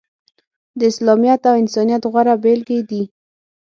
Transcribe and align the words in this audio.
د 0.79 0.81
اسلامیت 0.91 1.41
او 1.49 1.55
انسانیت 1.63 2.03
غوره 2.11 2.35
بیلګې 2.43 2.79
دي. 2.89 3.03